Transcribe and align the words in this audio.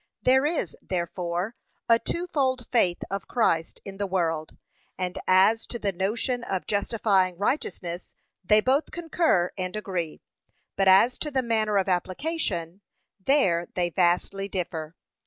There 0.23 0.47
is, 0.47 0.75
therefore, 0.81 1.53
a 1.87 1.99
twofold 1.99 2.65
faith 2.71 2.97
of 3.11 3.27
Christ 3.27 3.79
in 3.85 3.97
the 3.97 4.07
world, 4.07 4.57
and 4.97 5.19
as 5.27 5.67
to 5.67 5.77
the 5.77 5.91
notion 5.91 6.43
of 6.43 6.65
justifying 6.65 7.37
righteousness, 7.37 8.15
they 8.43 8.61
both 8.61 8.89
concur 8.89 9.51
and 9.59 9.75
agree, 9.75 10.23
but 10.75 10.87
as 10.87 11.19
to 11.19 11.29
the 11.29 11.43
manner 11.43 11.77
of 11.77 11.87
application, 11.87 12.81
there 13.23 13.67
they 13.75 13.91
vastly 13.91 14.49
differ. 14.49 14.95